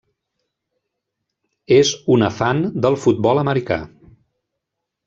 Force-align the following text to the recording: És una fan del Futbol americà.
És 1.77 1.93
una 2.17 2.33
fan 2.39 2.65
del 2.87 2.99
Futbol 3.05 3.45
americà. 3.45 3.83